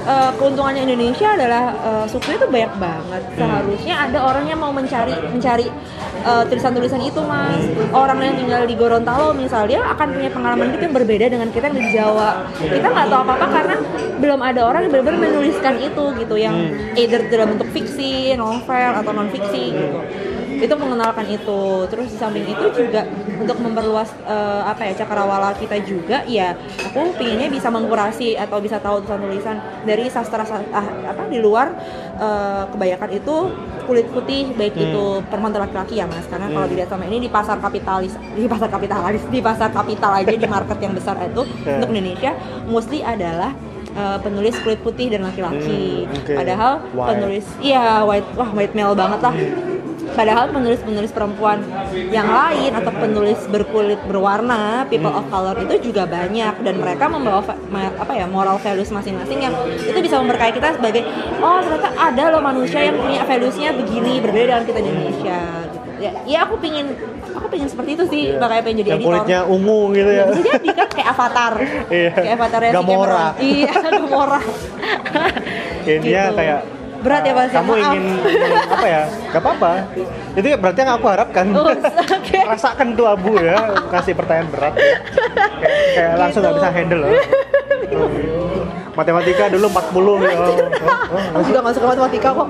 eh, 0.01 0.31
keuntungannya 0.35 0.83
Indonesia 0.83 1.27
adalah 1.31 1.63
eh, 1.73 2.05
suku 2.05 2.29
itu 2.31 2.45
banyak 2.45 2.73
banget 2.77 3.21
Hmm. 3.29 3.35
seharusnya 3.35 3.95
ada 3.99 4.19
orang 4.21 4.45
yang 4.45 4.59
mau 4.59 4.71
mencari 4.71 5.13
mencari 5.25 5.67
eh, 6.21 6.43
tulisan-tulisan 6.45 7.01
itu 7.01 7.19
mas 7.21 7.63
orang 7.91 8.19
yang 8.21 8.35
tinggal 8.35 8.63
di 8.63 8.75
Gorontalo 8.75 9.31
misalnya 9.33 9.79
akan 9.89 10.07
punya 10.13 10.29
pengalaman 10.29 10.65
hidup 10.69 10.81
yang 10.81 10.95
berbeda 10.95 11.25
dengan 11.27 11.49
kita 11.49 11.65
yang 11.67 11.77
di 11.77 11.87
Jawa 11.91 12.29
kita 12.59 12.87
nggak 12.87 13.07
tahu 13.07 13.21
apa-apa 13.21 13.47
karena 13.49 13.75
belum 14.19 14.39
ada 14.41 14.61
orang 14.63 14.81
yang 14.83 14.91
benar-benar 14.91 15.19
menuliskan 15.21 15.75
itu 15.79 16.03
gitu 16.17 16.35
yang 16.35 16.55
Hmm. 16.59 16.97
either 16.97 17.21
dalam 17.27 17.55
bentuk 17.55 17.69
fiksi 17.71 18.35
novel 18.35 18.91
atau 18.95 19.11
non 19.11 19.29
fiksi 19.29 19.63
gitu 19.71 19.99
itu 20.59 20.75
mengenalkan 20.75 21.25
itu 21.25 21.61
terus 21.87 22.07
di 22.07 22.17
samping 22.17 22.45
itu 22.45 22.65
juga 22.73 23.07
untuk 23.35 23.57
memperluas 23.57 24.11
eh, 24.21 24.61
apa 24.63 24.81
ya 24.83 24.93
cakrawala 24.97 25.51
kita 25.53 25.79
juga 25.81 26.21
ya 26.25 26.53
aku 26.83 27.15
pinginnya 27.15 27.47
bisa 27.47 27.67
mengkurasi 27.67 28.35
atau 28.35 28.57
bisa 28.57 28.77
tahu 28.77 28.99
tulisan-tulisan 29.01 29.55
dari 29.83 30.05
sastra 30.07 30.43
sa- 30.43 30.67
ah, 30.69 30.83
apa 31.05 31.25
di 31.25 31.39
luar 31.39 31.71
eh, 32.15 32.63
kebanyakan 32.67 33.09
itu 33.13 33.35
kulit 33.83 34.05
putih 34.07 34.51
baik 34.53 34.71
Hmm. 34.71 34.85
itu 34.85 35.03
perempuan 35.25 35.49
atau 35.49 35.61
laki-laki 35.61 35.95
ya 35.95 36.05
mas 36.05 36.23
karena 36.23 36.45
kalau 36.47 36.61
Hmm. 36.61 36.71
dilihat 36.71 36.89
sama 36.89 37.03
ini 37.03 37.17
di 37.19 37.29
pasar 37.29 37.57
kapitalis 37.57 38.13
di 38.29 38.45
pasar 38.45 38.69
kapitalis 38.69 39.23
di 39.25 39.39
pasar 39.39 39.69
kapital 39.69 40.11
aja 40.13 40.29
di 40.29 40.47
market 40.47 40.77
yang 40.77 40.93
besar 40.93 41.15
itu 41.19 41.41
Ya. 41.63 41.77
untuk 41.77 41.89
Indonesia 41.89 42.31
mostly 42.65 42.99
adalah 43.01 43.55
eh, 43.89 44.17
penulis 44.19 44.53
kulit 44.59 44.77
putih 44.79 45.09
dan 45.09 45.23
laki-laki 45.23 46.05
Hmm, 46.05 46.13
oke. 46.15 46.33
padahal 46.35 46.73
White. 46.91 47.09
penulis 47.09 47.45
iya 47.59 48.03
white 48.03 48.29
wah 48.33 48.49
white 48.51 48.71
male 48.71 48.93
banget 48.93 49.19
lah 49.19 49.33
Padahal 50.19 50.51
penulis-penulis 50.51 51.15
perempuan 51.15 51.63
yang 52.11 52.27
lain 52.27 52.75
atau 52.75 52.91
penulis 52.91 53.39
berkulit 53.47 54.03
berwarna, 54.03 54.83
people 54.85 55.07
of 55.09 55.23
color 55.31 55.55
itu 55.57 55.79
juga 55.81 56.03
banyak 56.03 56.59
dan 56.59 56.75
mereka 56.75 57.07
membawa 57.07 57.39
apa 57.95 58.11
ya 58.11 58.27
moral 58.27 58.59
values 58.59 58.91
masing-masing 58.91 59.39
yang 59.39 59.55
itu 59.79 59.95
bisa 59.95 60.19
memberkahi 60.19 60.51
kita 60.51 60.75
sebagai 60.75 61.07
oh 61.39 61.63
ternyata 61.63 61.95
ada 61.95 62.23
loh 62.29 62.43
manusia 62.43 62.83
yang 62.83 62.99
punya 62.99 63.23
valuesnya 63.23 63.71
begini 63.71 64.19
berbeda 64.19 64.59
dengan 64.59 64.65
kita 64.67 64.79
di 64.79 64.89
Indonesia 64.89 65.39
gitu. 65.65 65.77
Ya, 65.99 66.11
ya 66.23 66.39
aku 66.43 66.55
pingin 66.59 66.95
aku 67.31 67.47
pingin 67.47 67.67
seperti 67.67 67.95
itu 67.95 68.03
sih 68.07 68.23
makanya 68.35 68.63
pengen 68.63 68.77
jadi 68.79 68.89
yang 68.89 68.99
editor. 68.99 69.15
kulitnya 69.15 69.39
ungu 69.45 69.79
gitu 69.93 70.11
ya 70.11 70.23
Bisa 70.27 70.43
jadi 70.53 70.69
kan 70.75 70.87
kayak 70.89 71.07
avatar. 71.09 71.53
Iya. 71.87 72.11
Kayak 72.11 72.33
avatarnya 72.35 72.71
si 72.71 72.75
Gamora. 72.75 73.07
Cameron. 73.07 73.33
Iya, 73.39 73.71
Gamora. 73.95 74.39
Intinya 75.83 76.23
Gitu. 76.25 76.35
kayak 76.35 76.59
berat 76.99 77.21
ya 77.21 77.33
Mas. 77.33 77.49
kamu 77.49 77.71
Maaf. 77.71 77.83
ingin 77.87 78.03
apa 78.75 78.87
ya 78.87 79.01
gak 79.29 79.41
apa-apa 79.41 79.71
itu 80.31 80.47
ya 80.47 80.57
berarti 80.57 80.79
yang 80.79 80.91
aku 80.93 81.07
harapkan 81.07 81.45
Oh, 81.51 81.67
oke. 82.19 82.39
rasakan 82.45 82.87
tuh 82.93 83.05
abu 83.05 83.31
ya 83.35 83.57
kasih 83.89 84.13
pertanyaan 84.13 84.47
berat 84.49 84.73
ya. 84.73 84.83
kayak, 85.57 85.79
kayak 85.93 86.13
langsung 86.15 86.41
nggak 86.41 86.51
Gitu. 86.51 86.59
bisa 86.59 86.69
handle 86.71 87.01
loh 87.01 87.11
matematika 88.91 89.47
dulu 89.47 89.65
40 89.69 89.79
ya 90.19 90.31
oh, 90.35 90.43
oh, 90.43 90.59
oh. 91.15 91.21
Aku 91.31 91.43
juga 91.45 91.59
gak 91.61 91.73
suka 91.73 91.87
matematika 91.87 92.29
kok. 92.33 92.47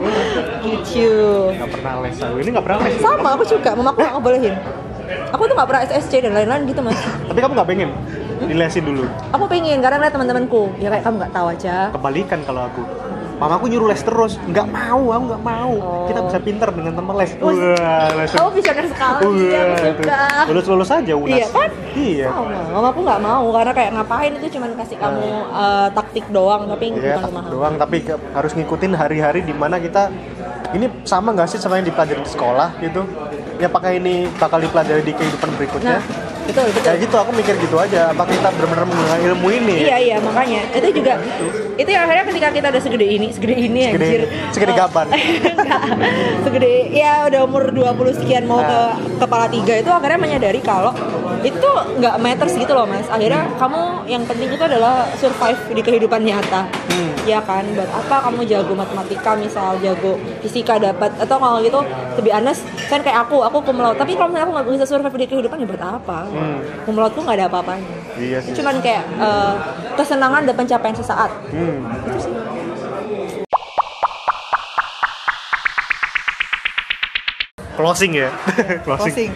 Gitu. 0.60 1.10
nggak 1.54 1.70
pernah 1.70 1.94
les 2.02 2.18
aku 2.18 2.36
ini 2.38 2.50
nggak 2.50 2.66
pernah 2.66 2.80
les 2.82 2.94
Sama, 2.98 3.30
aku 3.32 3.44
juga. 3.46 3.70
Mama 3.72 3.90
aku 3.92 4.00
gak 4.00 4.14
ngebolehin. 4.16 4.56
Aku 5.30 5.42
tuh 5.44 5.54
gak 5.54 5.68
pernah 5.68 5.82
SSC 5.86 6.12
dan 6.20 6.34
lain-lain 6.34 6.62
gitu 6.66 6.82
mas. 6.82 6.98
tapi 7.24 7.40
kamu 7.40 7.54
nggak 7.54 7.70
pengen 7.70 7.90
dilesin 8.42 8.84
dulu 8.84 9.06
Aku 9.30 9.46
pengen 9.46 9.78
karena 9.80 9.96
ngeliat 10.00 10.10
teman-temanku. 10.12 10.62
Ya 10.78 10.90
kayak 10.90 11.04
kamu 11.04 11.16
gak 11.20 11.34
tahu 11.34 11.48
aja. 11.50 11.76
kebalikan 11.92 12.40
kalau 12.44 12.62
aku 12.66 12.82
mamaku 13.40 13.66
nyuruh 13.66 13.88
les 13.88 14.00
terus 14.00 14.36
nggak 14.44 14.68
mau 14.68 15.04
aku 15.10 15.24
nggak 15.26 15.44
mau 15.44 15.72
Oh. 15.72 16.06
kita 16.06 16.20
bisa 16.22 16.40
pinter 16.40 16.70
dengan 16.70 16.92
teman 16.94 17.16
les 17.16 17.32
Wah, 17.38 17.56
les 18.14 18.30
Kamu 18.30 18.50
visioner 18.52 18.86
sekali, 18.86 19.16
aku 19.16 19.28
suka. 19.80 20.20
lulus 20.46 20.66
lulus 20.68 20.90
aja 20.92 21.14
unas 21.16 21.30
Iya 21.32 21.48
kan? 21.48 21.70
iya 21.94 22.28
Sama, 22.28 22.60
mamaku 22.74 23.00
gak 23.02 23.22
mau 23.22 23.46
karena 23.50 23.72
kayak 23.72 23.92
ngapain 23.94 24.32
itu 24.34 24.48
cuman 24.52 24.70
kasih 24.76 24.98
kamu 24.98 25.24
eh, 25.50 25.88
taktik 25.94 26.26
doang 26.30 26.62
tapi 26.66 26.86
Iya, 26.86 26.94
bukan 26.94 27.08
taktik 27.08 27.24
pemahaman. 27.30 27.50
doang 27.50 27.74
tapi 27.78 27.98
ke- 28.02 28.22
harus 28.30 28.52
ngikutin 28.52 28.92
hari-hari 28.94 29.40
di 29.40 29.54
mana 29.54 29.78
kita 29.78 30.12
ini 30.70 30.86
sama 31.04 31.32
nggak 31.32 31.48
sih 31.48 31.58
sama 31.58 31.78
yang 31.78 31.88
dipelajari 31.88 32.20
di 32.20 32.30
sekolah 32.30 32.78
gitu? 32.78 33.02
Ya 33.58 33.68
pakai 33.68 33.98
ini 33.98 34.30
bakal 34.32 34.60
dipelajari 34.60 35.02
di 35.02 35.12
kehidupan 35.12 35.50
berikutnya. 35.56 35.98
Nah, 35.98 36.04
betul 36.50 36.64
betul. 36.68 36.82
Kayak 36.82 37.00
gitu 37.00 37.16
aku 37.16 37.32
mikir 37.32 37.56
gitu 37.58 37.76
aja. 37.76 38.02
Apa 38.10 38.24
kita 38.26 38.48
benar-benar 38.50 38.86
menggunakan 38.86 39.20
ilmu 39.28 39.48
ini? 39.54 39.76
Iya 39.84 39.98
iya 40.00 40.18
makanya 40.20 40.62
itu 40.72 40.88
juga 40.96 41.14
itu 41.76 41.90
yang 41.90 42.04
akhirnya 42.04 42.26
ketika 42.28 42.48
kita 42.52 42.68
udah 42.70 42.82
segede 42.82 43.08
ini 43.08 43.28
segede 43.30 43.56
ini 43.56 43.82
Segede 43.88 44.04
anjir. 44.04 44.22
Segede 44.52 44.72
Eh, 44.72 44.78
gaban. 44.78 45.08
segede 46.44 46.72
ya 46.92 47.26
udah 47.26 47.42
umur 47.42 47.64
20 47.70 47.86
sekian 48.16 48.44
mau 48.46 48.60
ke 48.60 48.68
Nah. 48.70 48.96
kepala 49.20 49.46
tiga 49.48 49.74
itu 49.76 49.90
akhirnya 49.90 50.18
menyadari 50.18 50.62
kalau 50.62 50.96
itu 51.40 51.70
nggak 51.98 52.16
matters 52.18 52.54
gitu 52.54 52.72
loh 52.72 52.84
mas 52.84 53.06
akhirnya 53.08 53.48
kamu 53.56 53.82
yang 54.06 54.24
penting 54.24 54.50
itu 54.50 54.60
adalah 54.62 55.08
survive 55.16 55.60
di 55.70 55.82
kehidupan 55.82 56.22
nyata 56.22 56.68
Hmm. 56.90 57.16
ya 57.24 57.40
kan 57.40 57.64
buat 57.70 57.88
apa 57.88 58.28
kamu 58.28 58.44
jago 58.44 58.74
matematika 58.74 59.32
misal 59.34 59.78
jago 59.78 60.16
fisika 60.42 60.76
dapat 60.76 61.14
atau 61.16 61.38
kalau 61.38 61.62
gitu 61.62 61.80
to 62.12 62.20
be 62.20 62.28
honest 62.28 62.60
kan 62.88 63.00
kayak 63.00 63.24
aku 63.24 63.40
aku 63.40 63.62
laude 63.70 63.96
tapi 63.96 64.16
kalau 64.16 64.28
misalnya 64.28 64.44
aku 64.44 64.54
nggak 64.54 64.68
bisa 64.74 64.86
survive 64.86 65.16
di 65.16 65.28
kehidupan 65.28 65.58
ya 65.58 65.68
buat 65.70 65.84
apa 65.86 66.18
Hmm. 66.22 66.39
Laude 66.90 67.14
tuh 67.14 67.22
nggak 67.22 67.38
ada 67.38 67.46
apa-apanya 67.48 67.86
Iya 68.16 68.38
sih. 68.42 68.54
cuman 68.54 68.76
kayak 68.80 69.04
eh, 69.06 69.54
kesenangan 69.96 70.42
dan 70.44 70.56
pencapaian 70.56 70.96
sesaat 70.96 71.32
Hmm. 71.50 71.86
itu 72.04 72.20
sih 72.20 72.34
Closing 77.80 78.12
ya. 78.12 78.28
Closing. 78.86 79.32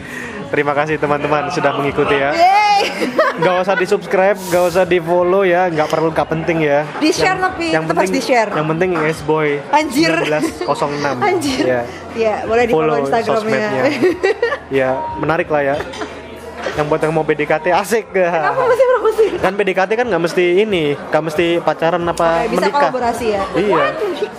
Terima 0.52 0.76
kasih 0.76 1.00
teman-teman 1.00 1.48
sudah 1.50 1.72
mengikuti 1.74 2.14
ya. 2.14 2.36
Gak 3.40 3.56
usah 3.64 3.74
di 3.74 3.88
subscribe, 3.88 4.38
gak 4.52 4.64
usah 4.70 4.84
di 4.86 5.02
follow 5.02 5.42
ya, 5.42 5.66
nggak 5.66 5.90
perlu 5.90 6.14
nggak 6.14 6.30
penting 6.30 6.62
ya. 6.62 6.86
Di-share 7.00 7.40
tapi, 7.40 7.74
tetap 7.74 7.96
harus 7.98 8.14
di-share. 8.14 8.50
Yang 8.52 8.68
penting 8.70 8.90
S 9.00 9.20
boy. 9.26 9.58
Anjir. 9.72 10.14
1906. 10.30 10.70
Anjir. 11.32 11.64
Ya. 11.64 11.82
Ya, 12.14 12.36
boleh 12.46 12.70
di 12.70 12.74
follow 12.76 12.94
follow 12.94 13.02
Instagramnya. 13.02 13.70
ya 14.70 14.90
menarik 15.18 15.50
lah 15.50 15.62
ya. 15.64 15.76
Yang 16.74 16.86
buat 16.88 17.02
yang 17.02 17.14
mau 17.14 17.22
PDKT 17.22 17.66
asik 17.70 18.06
Kenapa 18.12 18.66
mesti 18.66 18.84
promosi? 18.84 19.26
Kan 19.38 19.54
PDKT 19.54 19.92
kan 19.94 20.06
nggak 20.10 20.24
mesti 20.24 20.46
ini, 20.60 20.84
nggak 20.98 21.24
mesti 21.24 21.46
pacaran 21.60 22.02
apa 22.02 22.50
bisa 22.50 22.66
menikah. 22.66 22.90
kolaborasi 22.90 23.26
ya? 23.30 23.42
Iya. 23.54 23.84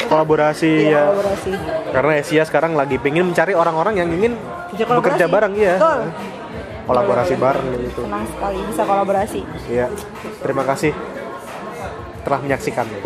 Kolaborasi 0.05 0.71
Iya, 0.83 0.91
ya. 0.91 1.03
kolaborasi. 1.05 1.51
Karena 1.91 2.13
Asia 2.17 2.43
sekarang 2.43 2.73
lagi 2.75 2.97
pengen 2.99 3.31
mencari 3.31 3.55
orang-orang 3.55 3.95
yang 3.97 4.09
ingin 4.11 4.35
Bisa 4.69 4.83
bekerja 4.85 5.27
bareng 5.27 5.55
iya. 5.55 5.79
Betul. 5.79 6.01
Kolaborasi 6.85 7.35
bareng 7.37 7.67
gitu. 7.81 8.03
Senang 8.03 8.25
sekali 8.27 8.59
bisa 8.67 8.83
kolaborasi. 8.83 9.41
Iya. 9.71 9.87
Terima 10.43 10.63
kasih 10.65 10.91
telah 12.23 12.41
menyaksikan. 12.41 12.87